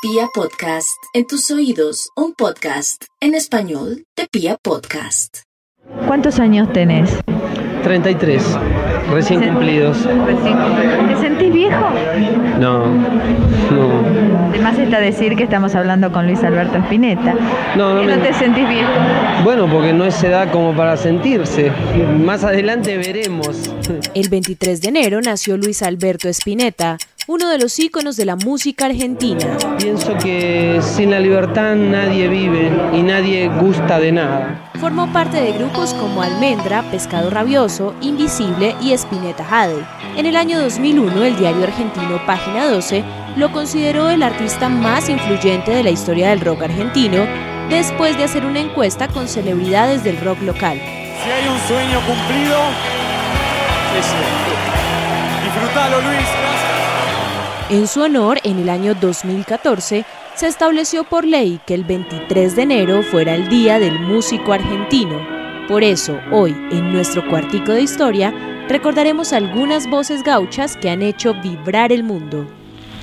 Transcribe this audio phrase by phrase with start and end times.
[0.00, 5.38] Pia Podcast, en tus oídos, un podcast en español de Pia Podcast.
[6.06, 7.10] ¿Cuántos años tenés?
[7.82, 8.42] 33,
[9.10, 9.96] recién cumplidos.
[10.04, 11.86] ¿Te sentís viejo?
[12.60, 14.48] No, no.
[14.50, 17.34] Además está decir que estamos hablando con Luis Alberto Spinetta.
[17.76, 18.90] No, no ¿Y me- no te sentís viejo?
[19.44, 21.72] Bueno, porque no es edad como para sentirse.
[22.24, 23.70] Más adelante veremos.
[24.14, 26.98] El 23 de enero nació Luis Alberto Spinetta,
[27.28, 29.58] uno de los íconos de la música argentina.
[29.76, 34.70] Pienso que sin la libertad nadie vive y nadie gusta de nada.
[34.80, 39.84] Formó parte de grupos como Almendra, Pescado Rabioso, Invisible y Spinetta Jade.
[40.16, 43.04] En el año 2001, el diario argentino Página 12
[43.36, 47.26] lo consideró el artista más influyente de la historia del rock argentino,
[47.68, 50.78] después de hacer una encuesta con celebridades del rock local.
[50.78, 52.56] Si hay un sueño cumplido,
[53.98, 55.44] es este.
[55.44, 56.47] Disfrutalo, Luis.
[57.70, 62.62] En su honor, en el año 2014, se estableció por ley que el 23 de
[62.62, 65.20] enero fuera el Día del Músico Argentino.
[65.68, 68.32] Por eso, hoy, en nuestro cuartico de historia,
[68.70, 72.46] recordaremos algunas voces gauchas que han hecho vibrar el mundo.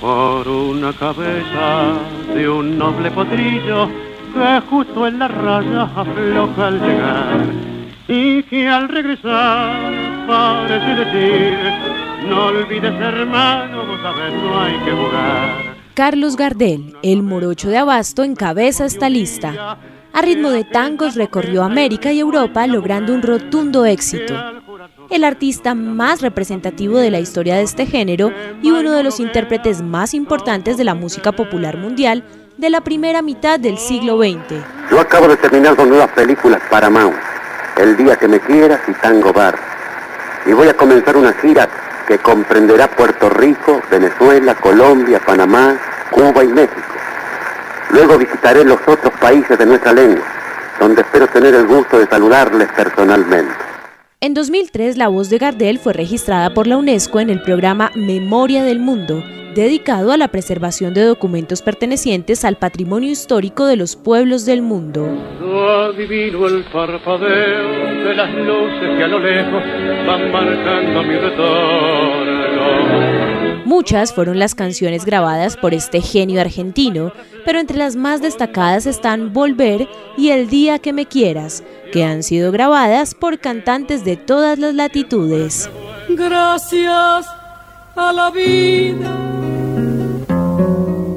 [0.00, 1.98] por una cabeza
[2.34, 3.88] de un noble potrillo
[4.32, 7.46] que justo en la raya afloja al llegar
[8.08, 15.74] y que al regresar parece decir no olvides hermano, vos sabés no hay que jugar.
[15.94, 19.78] Carlos Gardel, el morocho de Abasto, encabeza esta lista.
[20.12, 24.34] A ritmo de tangos recorrió América y Europa logrando un rotundo éxito.
[25.10, 29.82] El artista más representativo de la historia de este género y uno de los intérpretes
[29.82, 32.24] más importantes de la música popular mundial
[32.56, 34.54] de la primera mitad del siglo XX.
[34.90, 37.16] Yo acabo de terminar dos nuevas películas para Mount,
[37.76, 39.56] El día que me quieras y Tango Bar.
[40.46, 41.68] Y voy a comenzar una gira
[42.06, 45.76] que comprenderá Puerto Rico, Venezuela, Colombia, Panamá,
[46.10, 46.80] Cuba y México.
[47.90, 50.24] Luego visitaré los otros países de nuestra lengua,
[50.80, 53.73] donde espero tener el gusto de saludarles personalmente.
[54.24, 58.64] En 2003, la voz de Gardel fue registrada por la UNESCO en el programa Memoria
[58.64, 59.22] del Mundo,
[59.54, 65.04] dedicado a la preservación de documentos pertenecientes al patrimonio histórico de los pueblos del mundo.
[65.04, 69.62] Adivino el de las luces que a lo lejos
[70.06, 72.23] van marcando mi retorno.
[73.74, 77.10] Muchas fueron las canciones grabadas por este genio argentino,
[77.44, 82.22] pero entre las más destacadas están Volver y El día que me quieras, que han
[82.22, 85.68] sido grabadas por cantantes de todas las latitudes.
[86.08, 87.26] Gracias
[87.96, 89.12] a la vida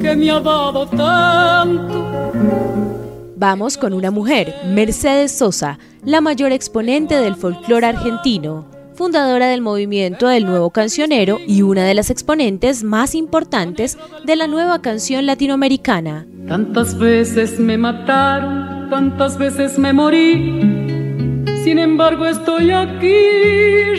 [0.00, 2.32] que me ha dado tanto.
[3.36, 10.28] Vamos con una mujer, Mercedes Sosa, la mayor exponente del folclore argentino, fundadora del movimiento
[10.28, 13.96] del nuevo cancionero y una de las exponentes más importantes
[14.26, 16.26] de la nueva canción latinoamericana.
[16.46, 21.46] Tantas veces me mataron, tantas veces me morí.
[21.64, 23.14] Sin embargo estoy aquí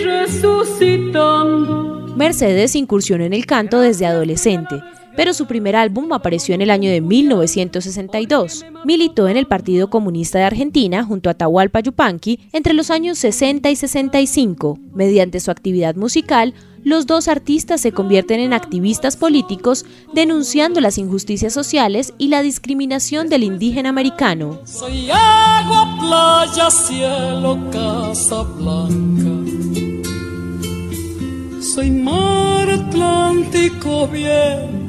[0.04, 2.14] resucitando.
[2.16, 4.84] Mercedes incursionó en el canto desde adolescente,
[5.16, 8.66] pero su primer álbum apareció en el año de 1962.
[8.86, 13.70] Militó en el Partido Comunista de Argentina junto a Atahualpa Yupanqui entre los años 60
[13.70, 14.80] y 65.
[14.94, 21.54] Mediante su actividad musical, los dos artistas se convierten en activistas políticos denunciando las injusticias
[21.54, 24.62] sociales y la discriminación del indígena americano.
[24.66, 29.30] Soy agua, playa, cielo, casa blanca.
[31.62, 34.81] Soy mar Atlántico, viento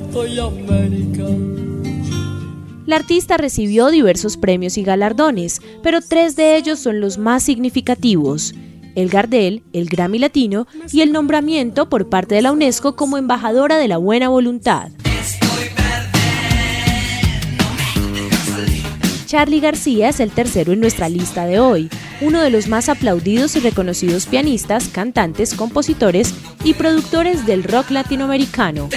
[2.85, 8.55] La artista recibió diversos premios y galardones, pero tres de ellos son los más significativos.
[8.95, 13.79] El Gardel, el Grammy Latino y el nombramiento por parte de la UNESCO como embajadora
[13.79, 14.91] de la buena voluntad.
[19.27, 21.89] Charlie García es el tercero en nuestra lista de hoy,
[22.21, 26.35] uno de los más aplaudidos y reconocidos pianistas, cantantes, compositores
[26.65, 28.91] y productores del rock latinoamericano.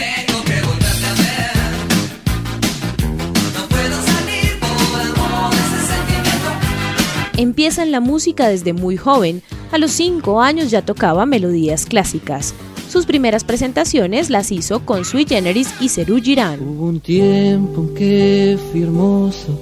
[7.37, 9.41] Empieza en la música desde muy joven,
[9.73, 12.53] a los 5 años ya tocaba melodías clásicas.
[12.90, 16.61] Sus primeras presentaciones las hizo con Sui Generis y Serú Girán.
[16.61, 19.59] Hubo un tiempo en que fui hermoso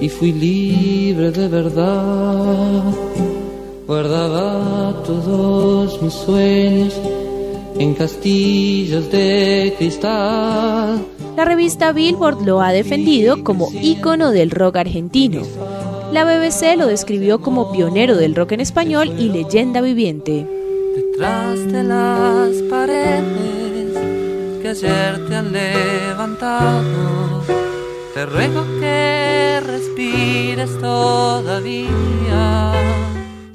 [0.00, 2.84] y fui libre de verdad.
[3.88, 6.94] Guardaba todos mis sueños
[7.78, 11.04] en castillos de cristal.
[11.36, 15.42] La revista Billboard lo ha defendido como ícono del rock argentino.
[16.12, 20.46] La BBC lo describió como pionero del rock en español y leyenda viviente.
[20.94, 23.94] Detrás de las paredes
[24.62, 27.42] que ayer te han levantado
[28.16, 32.72] te ruego que respires todavía.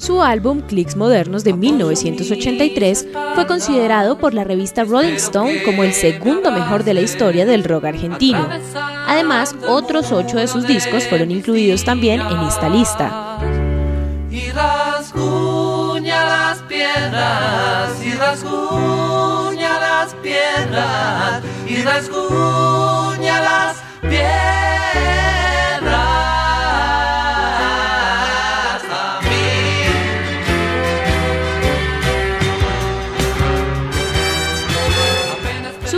[0.01, 5.94] Su álbum Clicks Modernos de 1983 fue considerado por la revista Rolling Stone como el
[5.94, 8.50] segundo mejor de la historia del rock argentino.
[9.07, 13.38] Además, otros ocho de sus discos fueron incluidos también en esta lista.
[14.31, 16.63] Y rasguña las
[18.03, 20.15] y rasguña las
[21.68, 23.77] y rasguña las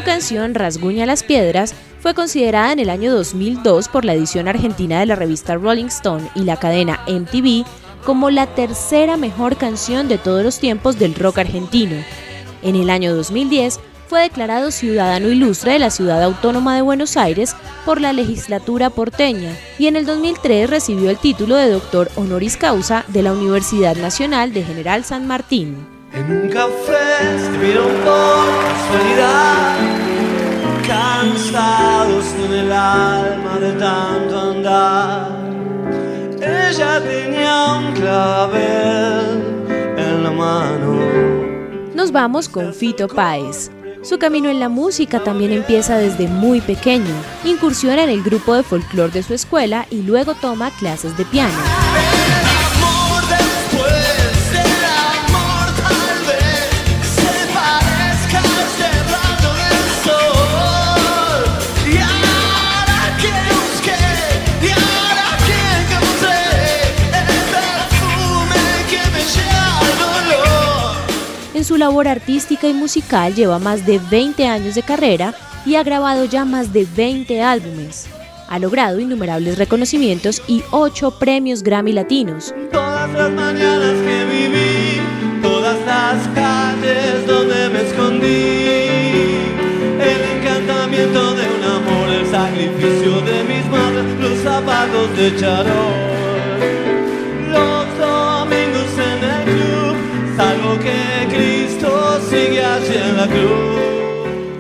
[0.06, 5.06] Canción Rasguña las Piedras fue considerada en el año 2002 por la edición argentina de
[5.06, 7.66] la revista Rolling Stone y la cadena MTV
[8.04, 11.96] como la tercera mejor canción de todos los tiempos del rock argentino.
[12.64, 13.80] En el año 2010
[14.10, 17.56] fue declarado ciudadano ilustre de la ciudad autónoma de Buenos Aires
[17.86, 23.06] por la legislatura porteña y en el 2003 recibió el título de doctor honoris causa
[23.08, 25.93] de la Universidad Nacional de General San Martín.
[26.14, 29.78] En un café escribieron por casualidad,
[30.88, 35.32] cansados en el alma de tanto andar.
[36.40, 39.42] Ella tenía un clavel
[39.98, 41.00] en la mano.
[41.96, 43.72] Nos vamos con Fito Páez.
[44.04, 47.16] Su camino en la música también empieza desde muy pequeño.
[47.44, 51.83] Incursiona en el grupo de folclore de su escuela y luego toma clases de piano.
[71.64, 75.34] En su labor artística y musical lleva más de 20 años de carrera
[75.66, 78.08] y ha grabado ya más de 20 álbumes.
[78.50, 82.54] Ha logrado innumerables reconocimientos y 8 premios Grammy latinos.
[82.70, 88.28] Todas las mañanas que viví, todas las calles donde me escondí,
[90.02, 96.03] el encantamiento de un amor, el sacrificio de mis manos, los zapatos de charol.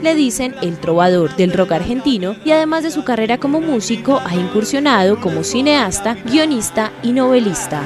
[0.01, 4.35] Le dicen el trovador del rock argentino y además de su carrera como músico ha
[4.35, 7.81] incursionado como cineasta, guionista y novelista.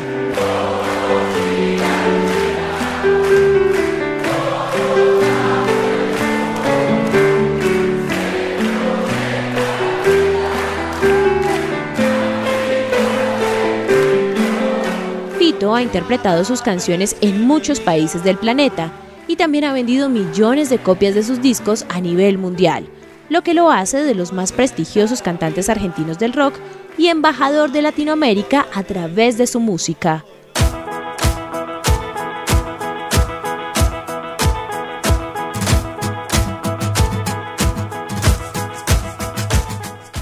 [15.39, 18.91] Fito ha interpretado sus canciones en muchos países del planeta
[19.27, 22.87] y también ha vendido millones de copias de sus discos a nivel mundial,
[23.29, 26.55] lo que lo hace de los más prestigiosos cantantes argentinos del rock
[26.97, 30.25] y embajador de Latinoamérica a través de su música.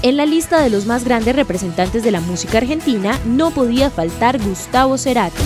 [0.02, 4.40] En la lista de los más grandes representantes de la música argentina no podía faltar
[4.40, 5.42] Gustavo Cerati.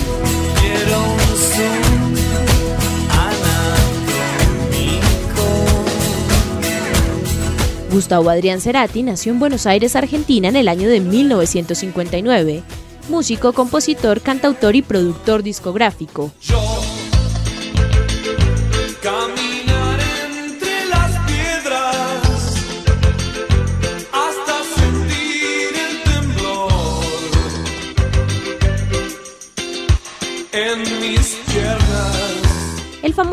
[7.91, 12.63] Gustavo Adrián Cerati nació en Buenos Aires, Argentina, en el año de 1959.
[13.09, 16.31] Músico, compositor, cantautor y productor discográfico.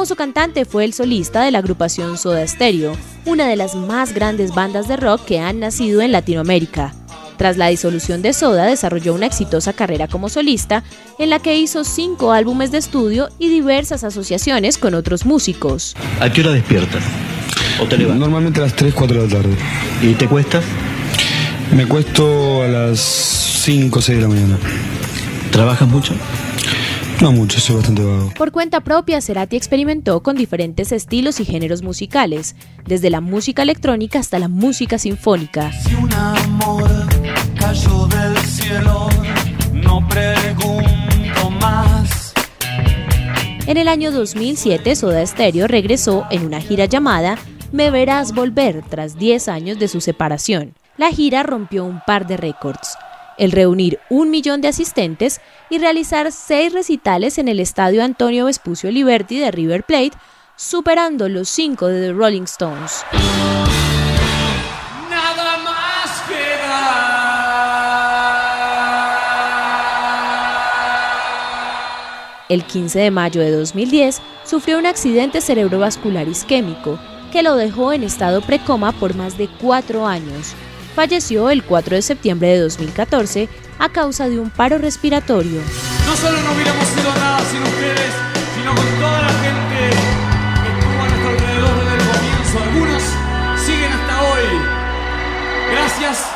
[0.09, 2.97] Famoso cantante fue el solista de la agrupación Soda Stereo,
[3.27, 6.95] una de las más grandes bandas de rock que han nacido en Latinoamérica.
[7.37, 10.83] Tras la disolución de Soda, desarrolló una exitosa carrera como solista,
[11.19, 15.95] en la que hizo cinco álbumes de estudio y diversas asociaciones con otros músicos.
[16.21, 17.05] ¿A qué hora despiertas?
[17.79, 18.21] ¿O te levantas?
[18.21, 19.55] Normalmente a las 3, 4 de la tarde.
[20.01, 20.65] ¿Y te cuestas?
[21.77, 24.59] Me cuesto a las 5, 6 de la mañana.
[25.51, 26.15] ¿Trabajas mucho?
[27.21, 28.33] No mucho, soy bastante vago.
[28.39, 32.55] Por cuenta propia, Cerati experimentó con diferentes estilos y géneros musicales,
[32.87, 35.73] desde la música electrónica hasta la música sinfónica.
[35.73, 36.89] Si un amor
[37.59, 39.09] cayó del cielo,
[39.73, 42.35] no pregunto más.
[43.67, 47.37] En el año 2007, Soda Stereo regresó en una gira llamada
[47.73, 50.75] Me Verás Volver tras 10 años de su separación.
[50.97, 52.97] La gira rompió un par de récords
[53.39, 55.41] el reunir un millón de asistentes
[55.71, 60.13] y realizar seis recitales en el estadio Antonio Vespucio Liberty de River Plate,
[60.57, 63.05] superando los cinco de The Rolling Stones.
[65.09, 65.79] Nada más.
[72.49, 76.99] El 15 de mayo de 2010 sufrió un accidente cerebrovascular isquémico
[77.31, 80.55] que lo dejó en estado precoma por más de cuatro años.
[80.99, 85.61] Falleció el 4 de septiembre de 2014 a causa de un paro respiratorio.
[86.05, 88.13] No solo no hubiéramos sido nada sin ustedes,
[88.57, 89.91] sino con toda la gente
[90.59, 92.59] que estuvo a nuestro alrededor desde el comienzo.
[92.65, 93.03] Algunos
[93.65, 94.49] siguen hasta hoy.
[95.71, 96.27] Gracias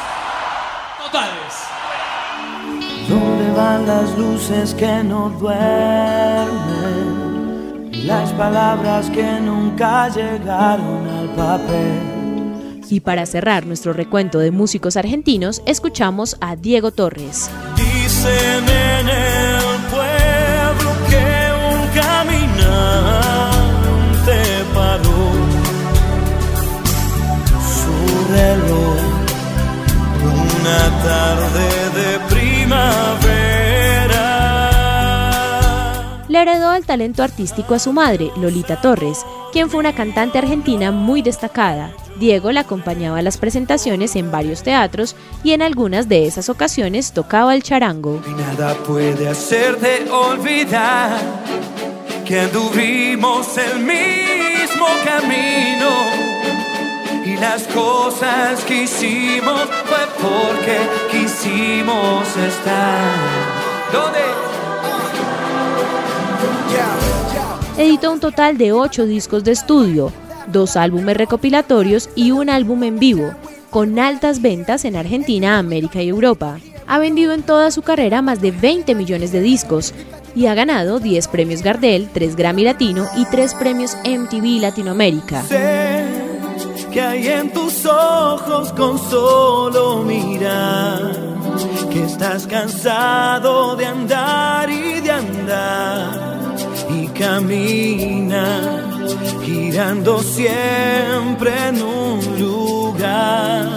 [1.03, 1.53] totales.
[3.09, 6.71] ¿Dónde van las luces que no duermen?
[8.07, 12.12] Las palabras que nunca llegaron al papel.
[12.93, 17.49] Y para cerrar nuestro recuento de músicos argentinos, escuchamos a Diego Torres.
[17.75, 21.25] Dicen en el pueblo que
[21.73, 22.83] un caminante
[24.75, 25.33] paró
[27.65, 27.97] su
[28.31, 29.22] reloj
[36.83, 41.93] el talento artístico a su madre, Lolita Torres, quien fue una cantante argentina muy destacada.
[42.19, 47.13] Diego la acompañaba a las presentaciones en varios teatros y en algunas de esas ocasiones
[47.13, 48.21] tocaba el charango.
[48.37, 49.31] Nada puede
[50.11, 51.21] olvidar
[52.27, 55.89] que anduvimos el mismo camino
[57.25, 60.79] y las cosas que hicimos fue porque
[61.13, 63.63] quisimos estar.
[67.79, 70.13] Editó un total de ocho discos de estudio,
[70.47, 73.33] dos álbumes recopilatorios y un álbum en vivo,
[73.71, 76.59] con altas ventas en Argentina, América y Europa.
[76.87, 79.95] Ha vendido en toda su carrera más de 20 millones de discos
[80.35, 85.43] y ha ganado 10 premios Gardel, 3 Grammy Latino y 3 premios MTV Latinoamérica.
[85.43, 86.05] Sé
[86.93, 91.13] que hay en tus ojos con solo mirar
[91.91, 96.22] que estás cansado de andar y de andar
[97.13, 98.83] camina
[99.45, 103.69] girando siempre en un lugar.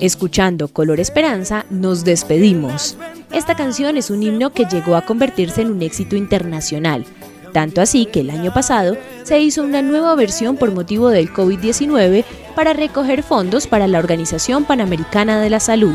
[0.00, 2.96] Escuchando Color Esperanza, nos despedimos.
[3.32, 7.04] Esta canción es un himno que llegó a convertirse en un éxito internacional,
[7.52, 12.24] tanto así que el año pasado se hizo una nueva versión por motivo del COVID-19
[12.56, 15.94] para recoger fondos para la Organización Panamericana de la Salud.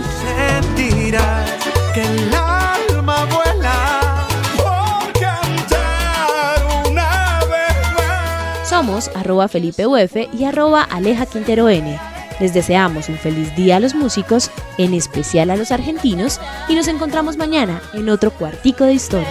[0.75, 1.75] Sentirás
[9.15, 12.00] Arroba Felipe Uf y arroba Aleja Quintero N.
[12.39, 16.39] Les deseamos un feliz día a los músicos, en especial a los argentinos,
[16.70, 19.27] y nos encontramos mañana en otro cuartico de historia.